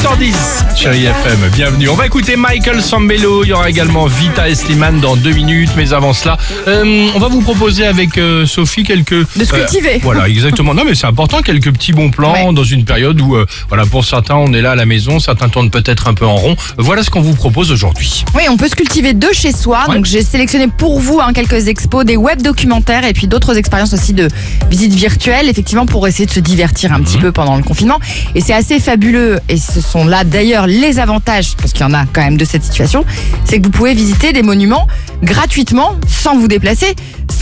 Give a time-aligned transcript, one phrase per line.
[0.00, 1.88] 7h10, chérie FM, bienvenue.
[1.88, 5.92] On va écouter Michael Sambello, il y aura également Vita Esliman dans deux minutes, mais
[5.94, 6.36] avant cela,
[6.68, 9.14] euh, on va vous proposer avec euh, Sophie quelques...
[9.36, 9.98] De se cultiver.
[10.02, 10.74] voilà, exactement.
[10.74, 12.52] Non mais c'est important, quelques petits bons plans Ouais.
[12.52, 15.48] dans une période où, euh, voilà, pour certains, on est là à la maison, certains
[15.48, 16.56] tournent peut-être un peu en rond.
[16.76, 18.24] Voilà ce qu'on vous propose aujourd'hui.
[18.34, 19.84] Oui, on peut se cultiver de chez soi.
[19.88, 19.94] Ouais.
[19.96, 23.94] Donc j'ai sélectionné pour vous hein, quelques expos, des web documentaires et puis d'autres expériences
[23.94, 24.28] aussi de
[24.70, 27.04] visites virtuelles, effectivement pour essayer de se divertir un Mhm.
[27.04, 27.98] petit peu pendant le confinement.
[28.34, 29.38] Et c'est assez fabuleux.
[29.48, 30.24] Et ce sont là.
[30.24, 33.04] D'ailleurs les avantages, parce qu'il y en a quand même de cette situation,
[33.44, 34.86] c'est que vous pouvez visiter des monuments
[35.22, 36.94] gratuitement, sans vous déplacer,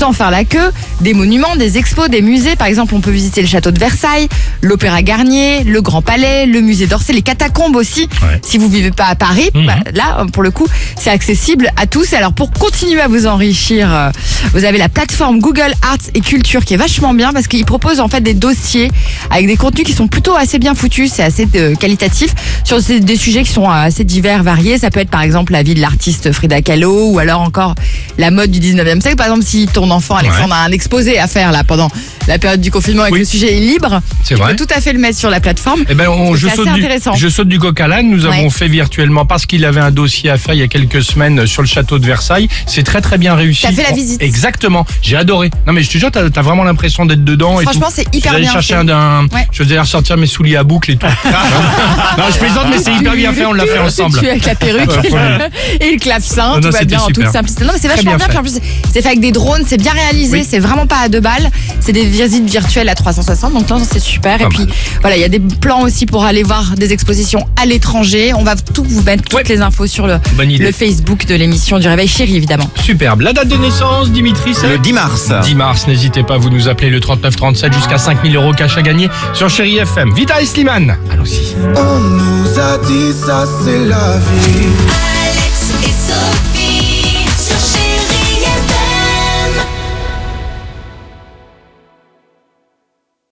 [0.04, 2.56] sans faire la queue, des monuments, des expos, des musées.
[2.56, 4.28] Par exemple, on peut visiter le château de Versailles,
[4.60, 8.02] l'Opéra Garnier, le Grand Palais, le musée d'Orsay, les catacombes aussi.
[8.22, 8.38] Ouais.
[8.42, 9.64] Si vous vivez pas à Paris, Mhm.
[9.66, 10.66] bah, là, pour le coup,
[11.00, 12.12] c'est accessible à tous.
[12.12, 14.10] Et Alors, pour continuer à vous enrichir, euh,
[14.52, 17.98] vous avez la plateforme Google Arts et Culture qui est vachement bien parce qu'il propose
[17.98, 18.90] en fait des dossiers
[19.30, 23.16] avec des contenus qui sont plutôt assez bien foutus, c'est assez euh, qualitatif sur des
[23.16, 24.76] sujets qui sont euh, assez divers, variés.
[24.76, 27.74] Ça peut être par exemple la vie de l'artiste Frida Kahlo ou alors encore
[28.18, 29.16] la mode du 19e siècle.
[29.16, 31.88] Par exemple, si ton enfant Alexandre a un exposé à faire là pendant
[32.28, 33.20] la période du confinement et que Oui.
[33.20, 34.54] le sujet est libre, C'est tu vrai.
[34.54, 35.84] peux tout à fait le mettre sur la plateforme.
[35.88, 37.12] Eh ben, on- C'est je, assez saute du, intéressant.
[37.14, 38.10] je saute du coq à l'âne.
[38.10, 38.38] Nous Ouais.
[38.38, 41.46] avons fait virtuellement parce qu'il avait un dossier à faire il y a quelques semaines
[41.46, 42.48] sur le château de Versailles.
[42.66, 43.62] C'est très très bien réussi.
[43.62, 44.22] T'as fait la visite.
[44.22, 44.86] Exactement.
[45.02, 45.50] J'ai adoré.
[45.66, 47.60] Non mais je te jure, t'as as vraiment l'impression d'être dedans.
[47.60, 48.80] et Franchement, c'est hyper J'allais bien chercher fait.
[48.80, 49.46] un, d'un- Ouais.
[49.52, 51.06] Je vais ressortir mes souliers à boucle et tout.
[52.18, 53.44] non, je plaisante, mais c'est hyper bien fait.
[53.44, 54.18] On l'a fait ensemble.
[54.18, 55.48] Tu avec la perruque ouais.
[55.80, 57.64] et le clavecin, Non, non, tout va bien en toute simplicité.
[57.64, 58.28] Non, mais c'est vachement bien bien.
[58.28, 58.58] Puis en plus,
[58.92, 61.50] c'est fait avec des drones, c'est bien réalisé, c'est vraiment pas à deux balles.
[61.80, 64.38] C'est des visites virtuelles à 360, donc non, c'est super.
[64.38, 64.68] Pas et puis mal.
[65.00, 68.32] voilà, il y a des plans aussi pour aller voir des expositions à l'étranger.
[68.34, 69.42] On va tout vous mettre toutes Ouais.
[69.48, 72.68] les infos sur le, le Facebook de l'émission du Réveil Chéri, évidemment.
[72.82, 73.20] Superbe.
[73.22, 75.32] La date de naissance, Dimitri, c'est Le 10 mars.
[75.42, 79.08] 10 mars, n'hésitez pas, vous nous appelez le 3937 jusqu'à 5000 euros cash à gagner
[79.32, 80.12] sur Chéri FM.
[80.14, 80.96] Vita et Slimane.
[81.12, 81.54] Allons-y.
[81.76, 85.03] On nous a dit ça c'est la vie.